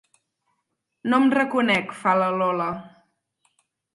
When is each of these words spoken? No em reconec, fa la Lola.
No 1.11 1.19
em 1.23 1.27
reconec, 1.35 1.93
fa 1.99 2.15
la 2.21 2.31
Lola. 2.39 2.69